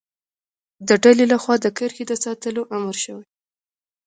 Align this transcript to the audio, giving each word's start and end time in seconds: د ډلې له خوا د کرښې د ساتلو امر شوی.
د 0.87 0.89
ډلې 1.03 1.25
له 1.31 1.37
خوا 1.43 1.55
د 1.61 1.65
کرښې 1.77 2.03
د 2.07 2.13
ساتلو 2.23 2.61
امر 2.75 2.95
شوی. 3.03 3.25